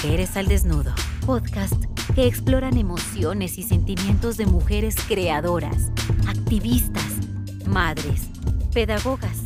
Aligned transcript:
Mujeres 0.00 0.36
al 0.36 0.46
Desnudo, 0.46 0.94
podcast 1.26 1.74
que 2.14 2.24
exploran 2.24 2.76
emociones 2.76 3.58
y 3.58 3.64
sentimientos 3.64 4.36
de 4.36 4.46
mujeres 4.46 4.94
creadoras, 5.08 5.90
activistas, 6.28 7.14
madres, 7.66 8.28
pedagogas, 8.72 9.38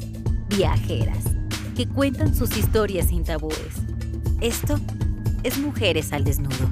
viajeras, 0.54 1.24
que 1.74 1.88
cuentan 1.88 2.34
sus 2.34 2.54
historias 2.54 3.08
sin 3.08 3.24
tabúes. 3.24 3.56
Esto 4.42 4.78
es 5.42 5.56
Mujeres 5.56 6.12
al 6.12 6.24
Desnudo. 6.24 6.68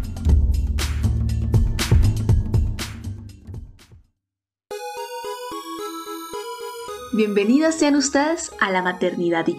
Bienvenidas 7.15 7.79
sean 7.79 7.97
ustedes 7.97 8.53
a 8.61 8.71
la 8.71 8.83
maternidad 8.83 9.47
y. 9.49 9.57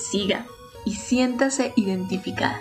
Siga 0.00 0.46
y 0.84 0.96
siéntase 0.96 1.72
identificada. 1.76 2.60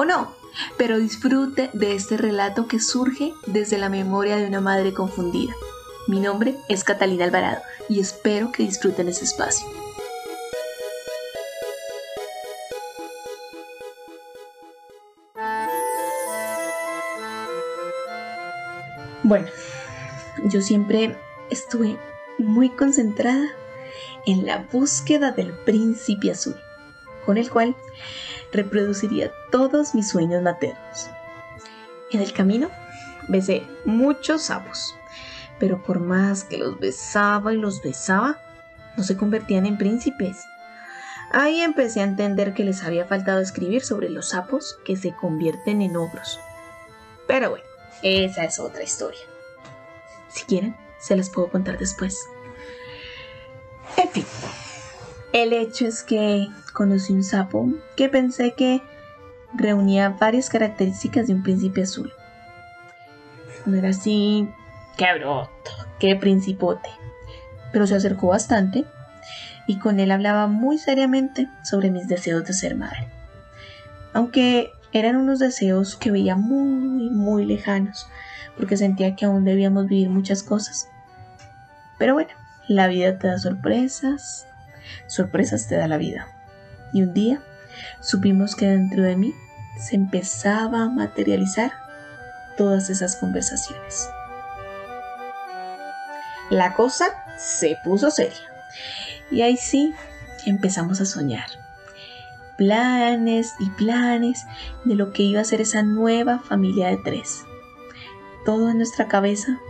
O 0.00 0.04
no, 0.04 0.32
pero 0.76 0.96
disfrute 0.96 1.70
de 1.72 1.96
este 1.96 2.16
relato 2.16 2.68
que 2.68 2.78
surge 2.78 3.34
desde 3.48 3.78
la 3.78 3.88
memoria 3.88 4.36
de 4.36 4.46
una 4.46 4.60
madre 4.60 4.94
confundida. 4.94 5.52
Mi 6.06 6.20
nombre 6.20 6.54
es 6.68 6.84
Catalina 6.84 7.24
Alvarado 7.24 7.60
y 7.88 7.98
espero 7.98 8.52
que 8.52 8.62
disfruten 8.62 9.08
ese 9.08 9.24
espacio. 9.24 9.66
Bueno, 19.24 19.48
yo 20.44 20.62
siempre 20.62 21.18
estuve 21.50 21.98
muy 22.38 22.70
concentrada 22.70 23.48
en 24.26 24.46
la 24.46 24.58
búsqueda 24.70 25.32
del 25.32 25.52
príncipe 25.64 26.30
azul, 26.30 26.54
con 27.26 27.36
el 27.36 27.50
cual 27.50 27.74
reproduciría 28.52 29.32
todos 29.50 29.94
mis 29.94 30.08
sueños 30.08 30.42
maternos. 30.42 31.10
En 32.10 32.20
el 32.20 32.32
camino 32.32 32.70
besé 33.28 33.66
muchos 33.84 34.42
sapos, 34.42 34.94
pero 35.58 35.82
por 35.82 36.00
más 36.00 36.44
que 36.44 36.58
los 36.58 36.78
besaba 36.78 37.52
y 37.52 37.56
los 37.56 37.82
besaba, 37.82 38.38
no 38.96 39.04
se 39.04 39.16
convertían 39.16 39.66
en 39.66 39.78
príncipes. 39.78 40.44
Ahí 41.30 41.60
empecé 41.60 42.00
a 42.00 42.04
entender 42.04 42.54
que 42.54 42.64
les 42.64 42.82
había 42.82 43.04
faltado 43.04 43.40
escribir 43.40 43.84
sobre 43.84 44.08
los 44.08 44.30
sapos 44.30 44.78
que 44.84 44.96
se 44.96 45.12
convierten 45.12 45.82
en 45.82 45.96
ogros. 45.96 46.40
Pero 47.26 47.50
bueno, 47.50 47.66
esa 48.02 48.44
es 48.44 48.58
otra 48.58 48.82
historia. 48.82 49.20
Si 50.28 50.44
quieren, 50.44 50.74
se 50.98 51.16
las 51.16 51.28
puedo 51.28 51.50
contar 51.50 51.78
después. 51.78 52.18
En 53.96 54.08
fin, 54.08 54.24
el 55.32 55.52
hecho 55.52 55.86
es 55.86 56.02
que 56.02 56.48
conocí 56.72 57.12
un 57.12 57.24
sapo 57.24 57.68
que 57.96 58.08
pensé 58.08 58.54
que 58.54 58.82
reunía 59.54 60.10
varias 60.10 60.48
características 60.48 61.26
de 61.26 61.34
un 61.34 61.42
príncipe 61.42 61.82
azul. 61.82 62.12
No 63.66 63.76
era 63.76 63.90
así, 63.90 64.48
qué 64.96 65.06
broto, 65.18 65.70
qué 65.98 66.16
principote, 66.16 66.88
pero 67.72 67.86
se 67.86 67.96
acercó 67.96 68.28
bastante 68.28 68.84
y 69.66 69.78
con 69.78 70.00
él 70.00 70.10
hablaba 70.10 70.46
muy 70.46 70.78
seriamente 70.78 71.48
sobre 71.62 71.90
mis 71.90 72.08
deseos 72.08 72.44
de 72.44 72.54
ser 72.54 72.74
madre. 72.74 73.08
Aunque 74.14 74.72
eran 74.92 75.16
unos 75.16 75.38
deseos 75.38 75.94
que 75.94 76.10
veía 76.10 76.34
muy, 76.34 77.10
muy 77.10 77.44
lejanos, 77.44 78.08
porque 78.56 78.76
sentía 78.76 79.14
que 79.14 79.26
aún 79.26 79.44
debíamos 79.44 79.86
vivir 79.86 80.08
muchas 80.08 80.42
cosas. 80.42 80.88
Pero 81.98 82.14
bueno, 82.14 82.30
la 82.66 82.88
vida 82.88 83.18
te 83.18 83.28
da 83.28 83.38
sorpresas, 83.38 84.47
sorpresas 85.06 85.68
te 85.68 85.76
da 85.76 85.88
la 85.88 85.96
vida. 85.96 86.28
Y 86.92 87.02
un 87.02 87.14
día 87.14 87.40
supimos 88.00 88.56
que 88.56 88.66
dentro 88.66 89.02
de 89.02 89.16
mí 89.16 89.34
se 89.78 89.96
empezaba 89.96 90.82
a 90.82 90.88
materializar 90.88 91.72
todas 92.56 92.90
esas 92.90 93.16
conversaciones. 93.16 94.08
La 96.50 96.74
cosa 96.74 97.06
se 97.36 97.76
puso 97.84 98.10
seria. 98.10 98.36
Y 99.30 99.42
ahí 99.42 99.56
sí 99.56 99.94
empezamos 100.46 101.00
a 101.00 101.04
soñar. 101.04 101.46
Planes 102.56 103.54
y 103.60 103.70
planes 103.70 104.44
de 104.84 104.94
lo 104.94 105.12
que 105.12 105.22
iba 105.22 105.40
a 105.40 105.44
ser 105.44 105.60
esa 105.60 105.82
nueva 105.82 106.40
familia 106.40 106.88
de 106.88 106.96
tres 106.96 107.44
todo 108.48 108.70
en 108.70 108.78
nuestra 108.78 109.08
cabeza. 109.08 109.60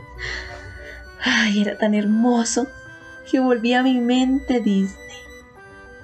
Ay, 1.20 1.62
era 1.62 1.76
tan 1.76 1.94
hermoso 1.94 2.68
que 3.28 3.40
volvía 3.40 3.80
a 3.80 3.82
mi 3.82 3.98
mente 3.98 4.60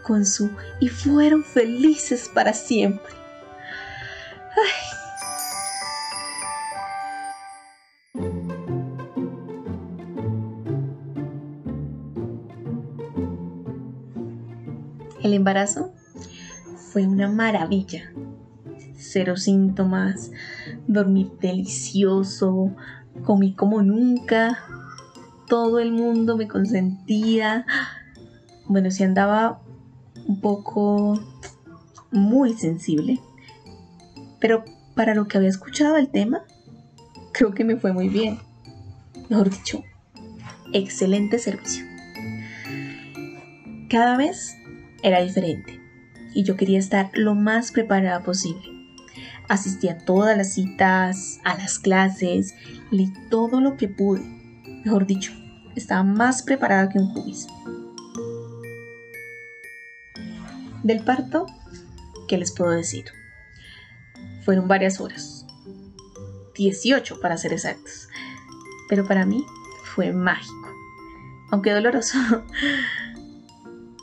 con 0.07 0.25
su 0.27 0.51
y 0.81 0.89
fueron 0.89 1.43
felices 1.45 2.31
para 2.33 2.53
siempre. 2.53 3.13
El 15.23 15.33
embarazo 15.33 15.93
fue 16.93 17.07
una 17.07 17.29
maravilla 17.29 18.13
cero 19.15 19.37
síntomas, 19.37 20.33
dormí 20.87 21.31
delicioso, 21.41 22.75
comí 23.25 23.55
como 23.55 23.83
nunca, 23.83 24.59
todo 25.47 25.79
el 25.79 25.93
mundo 25.93 26.37
me 26.37 26.49
consentía. 26.49 27.67
Bueno, 28.67 28.91
si 28.91 29.05
andaba 29.05 29.61
un 30.27 30.41
poco 30.41 31.21
muy 32.11 32.55
sensible, 32.55 33.21
pero 34.41 34.65
para 34.95 35.15
lo 35.15 35.27
que 35.27 35.39
había 35.39 35.49
escuchado 35.49 35.97
el 35.97 36.09
tema, 36.09 36.45
creo 37.33 37.53
que 37.53 37.65
me 37.65 37.77
fue 37.77 37.93
muy 37.93 38.09
bien. 38.09 38.39
Mejor 39.29 39.51
dicho, 39.51 39.83
excelente 40.73 41.39
servicio. 41.39 41.85
Cada 43.89 44.17
vez 44.17 44.57
era 45.03 45.23
diferente 45.23 45.81
y 46.35 46.43
yo 46.43 46.57
quería 46.57 46.79
estar 46.79 47.11
lo 47.15 47.35
más 47.35 47.73
preparada 47.73 48.23
posible. 48.23 48.63
Asistí 49.49 49.89
a 49.89 49.99
todas 49.99 50.37
las 50.37 50.55
citas, 50.55 51.41
a 51.45 51.57
las 51.57 51.79
clases, 51.79 52.55
leí 52.91 53.13
todo 53.31 53.61
lo 53.61 53.77
que 53.77 53.89
pude. 53.89 54.23
Mejor 54.85 55.07
dicho, 55.07 55.33
estaba 55.77 56.03
más 56.03 56.43
preparada 56.43 56.89
que 56.89 56.99
un 56.99 57.09
juicio. 57.09 57.53
Del 60.85 61.03
parto, 61.03 61.47
¿qué 62.29 62.39
les 62.39 62.53
puedo 62.53 62.71
decir? 62.71 63.07
Fueron 64.45 64.69
varias 64.69 65.01
horas. 65.01 65.45
18 66.55 67.21
para 67.21 67.37
ser 67.37 67.53
exactos. 67.53 68.09
Pero 68.89 69.05
para 69.05 69.27
mí 69.27 69.45
fue 69.83 70.13
mágico. 70.13 70.69
Aunque 71.51 71.73
doloroso. 71.73 72.17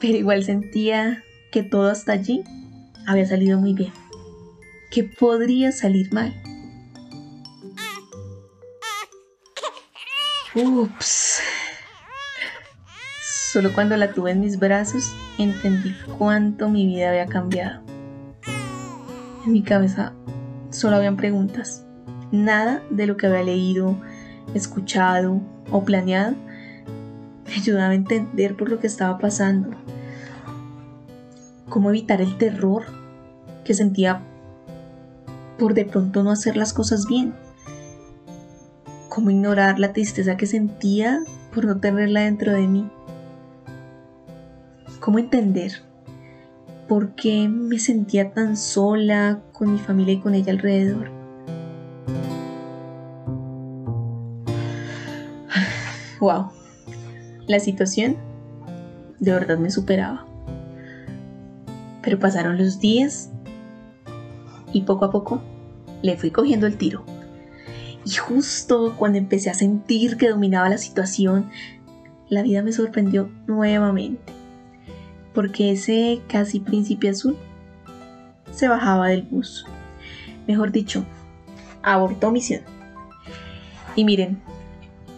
Pero 0.01 0.17
igual 0.17 0.43
sentía 0.43 1.23
que 1.53 1.63
todo 1.63 1.89
hasta 1.89 2.11
allí 2.11 2.43
había 3.07 3.25
salido 3.25 3.57
muy 3.57 3.73
bien 3.73 3.93
que 4.91 5.05
podría 5.05 5.71
salir 5.71 6.13
mal. 6.13 6.35
Ups. 10.53 11.39
Solo 13.51 13.73
cuando 13.73 13.97
la 13.97 14.13
tuve 14.13 14.31
en 14.31 14.39
mis 14.39 14.57
brazos 14.57 15.13
entendí 15.37 15.93
cuánto 16.17 16.69
mi 16.69 16.87
vida 16.87 17.09
había 17.09 17.25
cambiado. 17.25 17.81
En 19.45 19.51
mi 19.51 19.61
cabeza 19.61 20.13
solo 20.69 20.95
habían 20.95 21.17
preguntas. 21.17 21.85
Nada 22.31 22.81
de 22.89 23.07
lo 23.07 23.17
que 23.17 23.27
había 23.27 23.43
leído, 23.43 23.97
escuchado 24.53 25.41
o 25.69 25.83
planeado 25.83 26.33
me 27.45 27.53
ayudaba 27.53 27.89
a 27.89 27.95
entender 27.95 28.55
por 28.55 28.69
lo 28.69 28.79
que 28.79 28.87
estaba 28.87 29.17
pasando. 29.17 29.71
Cómo 31.67 31.89
evitar 31.89 32.21
el 32.21 32.37
terror 32.37 32.83
que 33.65 33.73
sentía 33.73 34.21
por 35.59 35.73
de 35.73 35.83
pronto 35.83 36.23
no 36.23 36.31
hacer 36.31 36.55
las 36.55 36.71
cosas 36.71 37.05
bien. 37.05 37.33
Cómo 39.09 39.29
ignorar 39.29 39.77
la 39.77 39.91
tristeza 39.91 40.37
que 40.37 40.45
sentía 40.45 41.19
por 41.53 41.65
no 41.65 41.81
tenerla 41.81 42.21
dentro 42.21 42.53
de 42.53 42.65
mí. 42.65 42.89
Cómo 45.01 45.17
entender 45.17 45.81
por 46.87 47.15
qué 47.15 47.49
me 47.49 47.79
sentía 47.79 48.33
tan 48.33 48.55
sola 48.55 49.41
con 49.51 49.73
mi 49.73 49.79
familia 49.79 50.13
y 50.13 50.19
con 50.19 50.35
ella 50.35 50.53
alrededor. 50.53 51.09
Wow, 56.19 56.51
la 57.47 57.59
situación 57.59 58.15
de 59.19 59.31
verdad 59.31 59.57
me 59.57 59.71
superaba. 59.71 60.27
Pero 62.03 62.19
pasaron 62.19 62.59
los 62.59 62.79
días 62.79 63.31
y 64.71 64.81
poco 64.81 65.05
a 65.05 65.11
poco 65.11 65.41
le 66.03 66.15
fui 66.15 66.29
cogiendo 66.29 66.67
el 66.67 66.77
tiro. 66.77 67.03
Y 68.05 68.11
justo 68.11 68.95
cuando 68.99 69.17
empecé 69.17 69.49
a 69.49 69.55
sentir 69.55 70.17
que 70.17 70.29
dominaba 70.29 70.69
la 70.69 70.77
situación, 70.77 71.49
la 72.29 72.43
vida 72.43 72.61
me 72.61 72.71
sorprendió 72.71 73.31
nuevamente, 73.47 74.31
porque 75.33 75.71
ese 75.71 76.21
casi 76.27 76.59
príncipe 76.59 77.09
azul 77.09 77.37
se 78.51 78.67
bajaba 78.67 79.07
del 79.07 79.23
bus 79.23 79.65
Mejor 80.47 80.71
dicho, 80.71 81.05
abortó 81.83 82.31
misión. 82.31 82.63
Y 83.95 84.05
miren, 84.05 84.41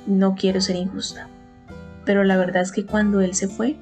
no 0.06 0.36
quiero 0.36 0.62
ser 0.62 0.75
injusta, 0.75 1.27
pero 2.06 2.24
la 2.24 2.38
verdad 2.38 2.62
es 2.62 2.71
que 2.71 2.86
cuando 2.86 3.21
él 3.21 3.33
se 3.33 3.48
fue, 3.48 3.77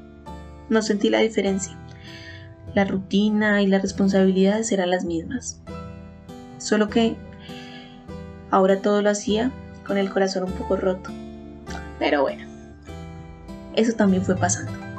no 0.69 0.81
sentí 0.81 1.09
la 1.09 1.19
diferencia. 1.19 1.75
La 2.73 2.85
rutina 2.85 3.61
y 3.61 3.67
las 3.67 3.81
responsabilidades 3.81 4.71
eran 4.71 4.91
las 4.91 5.03
mismas. 5.03 5.61
Solo 6.57 6.89
que 6.89 7.15
ahora 8.51 8.81
todo 8.81 9.01
lo 9.01 9.09
hacía 9.09 9.51
con 9.85 9.97
el 9.97 10.11
corazón 10.11 10.43
un 10.43 10.53
poco 10.53 10.77
roto. 10.77 11.09
Pero 11.99 12.21
bueno, 12.21 12.47
eso 13.75 13.93
también 13.93 14.23
fue 14.23 14.37
pasando. 14.37 14.90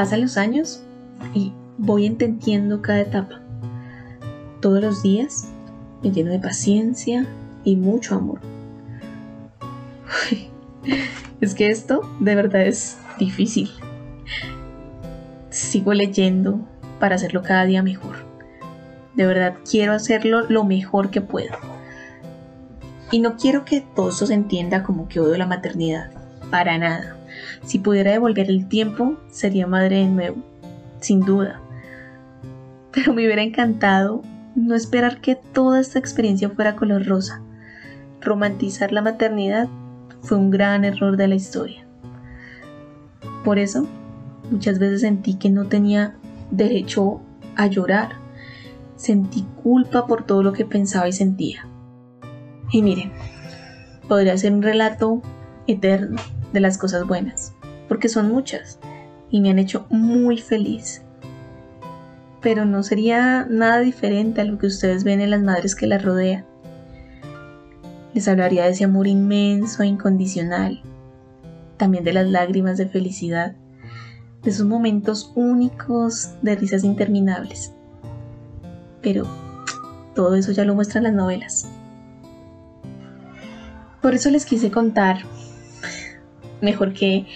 Pasan 0.00 0.22
los 0.22 0.38
años 0.38 0.82
y 1.34 1.52
voy 1.76 2.06
entendiendo 2.06 2.80
cada 2.80 3.00
etapa. 3.00 3.42
Todos 4.62 4.80
los 4.80 5.02
días 5.02 5.48
me 6.02 6.10
lleno 6.10 6.30
de 6.30 6.38
paciencia 6.38 7.26
y 7.64 7.76
mucho 7.76 8.14
amor. 8.14 8.40
es 11.42 11.54
que 11.54 11.68
esto 11.68 12.00
de 12.18 12.34
verdad 12.34 12.62
es 12.62 12.96
difícil. 13.18 13.68
Sigo 15.50 15.92
leyendo 15.92 16.60
para 16.98 17.16
hacerlo 17.16 17.42
cada 17.42 17.66
día 17.66 17.82
mejor. 17.82 18.24
De 19.16 19.26
verdad 19.26 19.56
quiero 19.70 19.92
hacerlo 19.92 20.48
lo 20.48 20.64
mejor 20.64 21.10
que 21.10 21.20
puedo. 21.20 21.52
Y 23.10 23.18
no 23.18 23.36
quiero 23.36 23.66
que 23.66 23.82
todo 23.82 24.12
se 24.12 24.32
entienda 24.32 24.82
como 24.82 25.08
que 25.08 25.20
odio 25.20 25.36
la 25.36 25.46
maternidad. 25.46 26.10
Para 26.50 26.78
nada. 26.78 27.19
Si 27.64 27.78
pudiera 27.78 28.12
devolver 28.12 28.48
el 28.48 28.68
tiempo, 28.68 29.16
sería 29.30 29.66
madre 29.66 29.96
de 29.96 30.08
nuevo, 30.08 30.36
sin 31.00 31.20
duda. 31.20 31.60
Pero 32.92 33.12
me 33.12 33.24
hubiera 33.24 33.42
encantado 33.42 34.22
no 34.54 34.74
esperar 34.74 35.20
que 35.20 35.36
toda 35.36 35.80
esta 35.80 35.98
experiencia 35.98 36.50
fuera 36.50 36.76
color 36.76 37.06
rosa. 37.06 37.42
Romantizar 38.20 38.92
la 38.92 39.02
maternidad 39.02 39.68
fue 40.22 40.38
un 40.38 40.50
gran 40.50 40.84
error 40.84 41.16
de 41.16 41.28
la 41.28 41.34
historia. 41.34 41.86
Por 43.44 43.58
eso, 43.58 43.86
muchas 44.50 44.78
veces 44.78 45.00
sentí 45.00 45.34
que 45.34 45.50
no 45.50 45.66
tenía 45.66 46.16
derecho 46.50 47.20
a 47.56 47.66
llorar. 47.66 48.10
Sentí 48.96 49.46
culpa 49.62 50.06
por 50.06 50.24
todo 50.24 50.42
lo 50.42 50.52
que 50.52 50.66
pensaba 50.66 51.08
y 51.08 51.12
sentía. 51.12 51.66
Y 52.70 52.82
miren, 52.82 53.12
podría 54.08 54.36
ser 54.36 54.52
un 54.52 54.62
relato 54.62 55.22
eterno 55.66 56.20
de 56.52 56.60
las 56.60 56.78
cosas 56.78 57.06
buenas, 57.06 57.54
porque 57.88 58.08
son 58.08 58.28
muchas 58.30 58.78
y 59.30 59.40
me 59.40 59.50
han 59.50 59.58
hecho 59.58 59.86
muy 59.90 60.38
feliz. 60.38 61.02
Pero 62.40 62.64
no 62.64 62.82
sería 62.82 63.46
nada 63.48 63.80
diferente 63.80 64.40
a 64.40 64.44
lo 64.44 64.58
que 64.58 64.66
ustedes 64.66 65.04
ven 65.04 65.20
en 65.20 65.30
las 65.30 65.42
madres 65.42 65.74
que 65.74 65.86
las 65.86 66.02
rodean. 66.02 66.44
Les 68.14 68.26
hablaría 68.28 68.64
de 68.64 68.70
ese 68.70 68.84
amor 68.84 69.06
inmenso 69.06 69.82
e 69.82 69.86
incondicional, 69.86 70.82
también 71.76 72.02
de 72.02 72.12
las 72.12 72.28
lágrimas 72.28 72.76
de 72.76 72.88
felicidad, 72.88 73.54
de 74.42 74.50
esos 74.50 74.66
momentos 74.66 75.32
únicos 75.34 76.30
de 76.42 76.56
risas 76.56 76.82
interminables. 76.82 77.72
Pero 79.02 79.26
todo 80.14 80.34
eso 80.34 80.52
ya 80.52 80.64
lo 80.64 80.74
muestran 80.74 81.04
las 81.04 81.12
novelas. 81.12 81.68
Por 84.02 84.14
eso 84.14 84.30
les 84.30 84.46
quise 84.46 84.70
contar 84.70 85.18
mejor 86.60 86.92
que 86.92 87.26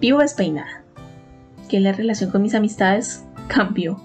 vivo 0.00 0.18
despeinada. 0.18 0.82
Que 1.68 1.80
la 1.80 1.92
relación 1.92 2.30
con 2.30 2.42
mis 2.42 2.54
amistades 2.54 3.24
cambió. 3.48 4.00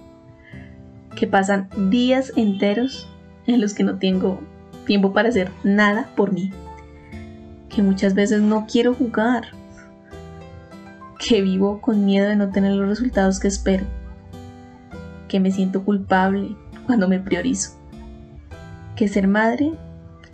Que 1.15 1.27
pasan 1.27 1.69
días 1.89 2.31
enteros 2.35 3.09
en 3.47 3.61
los 3.61 3.73
que 3.73 3.83
no 3.83 3.97
tengo 3.97 4.39
tiempo 4.85 5.13
para 5.13 5.29
hacer 5.29 5.51
nada 5.63 6.09
por 6.15 6.31
mí. 6.31 6.51
Que 7.69 7.81
muchas 7.81 8.13
veces 8.13 8.41
no 8.41 8.65
quiero 8.71 8.93
jugar. 8.93 9.49
Que 11.17 11.41
vivo 11.41 11.81
con 11.81 12.05
miedo 12.05 12.29
de 12.29 12.35
no 12.35 12.49
tener 12.51 12.73
los 12.73 12.87
resultados 12.87 13.39
que 13.39 13.49
espero. 13.49 13.85
Que 15.27 15.39
me 15.39 15.51
siento 15.51 15.83
culpable 15.83 16.55
cuando 16.85 17.07
me 17.07 17.19
priorizo. 17.19 17.77
Que 18.95 19.07
ser 19.07 19.27
madre 19.27 19.73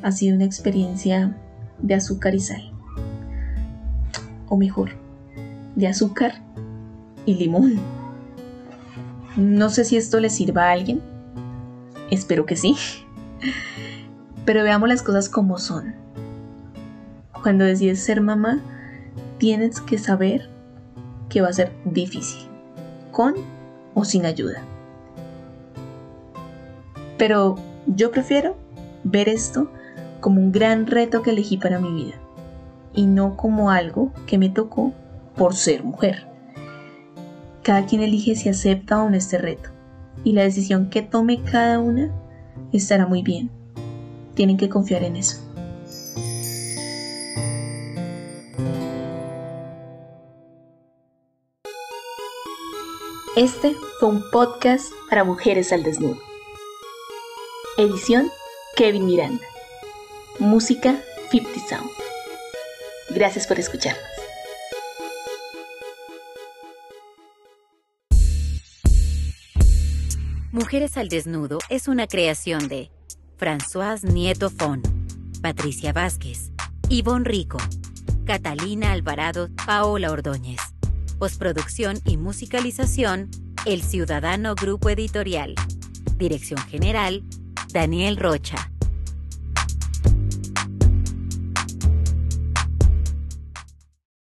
ha 0.04 0.12
sido 0.12 0.36
una 0.36 0.46
experiencia 0.46 1.36
de 1.80 1.96
azúcar 1.96 2.36
y 2.36 2.40
sal 2.40 2.75
o 4.50 4.58
mejor, 4.58 4.92
de 5.76 5.88
azúcar 5.88 6.42
y 7.26 7.36
limón. 7.36 7.76
No 9.36 9.70
sé 9.70 9.84
si 9.84 9.98
esto 9.98 10.20
le 10.20 10.30
sirva 10.30 10.66
a 10.66 10.72
alguien. 10.72 11.02
Espero 12.10 12.46
que 12.46 12.56
sí. 12.56 12.76
Pero 14.46 14.64
veamos 14.64 14.88
las 14.88 15.02
cosas 15.02 15.28
como 15.30 15.58
son. 15.58 15.96
Cuando 17.42 17.66
decides 17.66 18.04
ser 18.04 18.22
mamá, 18.22 18.60
tienes 19.38 19.82
que 19.82 19.98
saber 19.98 20.50
que 21.30 21.42
va 21.42 21.50
a 21.50 21.54
ser 21.54 21.72
difícil, 21.84 22.48
con 23.12 23.36
o 23.94 24.06
sin 24.06 24.26
ayuda. 24.26 24.62
Pero 27.18 27.56
yo 27.88 28.12
prefiero 28.12 28.56
ver 29.04 29.30
esto 29.30 29.70
como 30.22 30.42
un 30.42 30.52
gran 30.52 30.88
reto 30.88 31.22
que 31.22 31.32
elegí 31.32 31.58
para 31.58 31.80
mi 31.80 31.92
vida 31.92 32.25
y 32.96 33.06
no 33.06 33.38
como 33.38 33.70
algo 33.70 34.12
que 34.26 34.38
me 34.38 34.50
tocó 34.50 34.94
por 35.36 35.56
ser 35.56 35.84
mujer. 35.84 36.28
Cada 37.62 37.86
quien 37.86 38.02
elige 38.02 38.36
si 38.36 38.50
acepta 38.50 39.02
o 39.04 39.10
no 39.10 39.16
este 39.16 39.38
reto 39.38 39.70
y 40.24 40.34
la 40.34 40.44
decisión 40.44 40.90
que 40.90 41.02
tome 41.02 41.44
cada 41.44 41.80
una 41.80 42.12
estará 42.72 43.06
muy 43.06 43.22
bien. 43.22 43.52
Tienen 44.34 44.58
que 44.58 44.70
confiar 44.70 45.04
en 45.04 45.16
eso. 45.16 45.38
Este 53.36 53.76
fue 54.00 54.10
un 54.10 54.24
podcast 54.32 54.94
para 55.10 55.26
mujeres 55.26 55.74
al 55.74 55.84
desnudo. 55.84 56.18
Edición 57.78 58.30
Kevin 58.78 59.06
Miranda. 59.06 59.44
Música 60.40 60.96
50 61.32 61.68
Sound. 61.68 62.05
Gracias 63.10 63.48
por 63.48 63.60
escucharnos. 63.60 64.04
Mujeres 70.52 70.98
al 70.98 71.10
Desnudo 71.10 71.60
es 71.70 71.88
una 71.88 72.08
creación 72.08 72.70
de 72.70 72.90
Françoise 73.38 74.04
Nieto 74.06 74.50
Fon, 74.50 74.82
Patricia 75.42 75.92
Vázquez, 75.92 76.52
Ivonne 76.88 77.26
Rico, 77.26 77.58
Catalina 78.26 78.94
Alvarado, 78.94 79.50
Paola 79.66 80.12
Ordóñez. 80.12 80.62
Postproducción 81.20 82.00
y 82.06 82.18
musicalización, 82.18 83.30
El 83.66 83.84
Ciudadano 83.84 84.56
Grupo 84.56 84.90
Editorial. 84.90 85.56
Dirección 86.18 86.60
General, 86.68 87.22
Daniel 87.74 88.18
Rocha. 88.18 88.72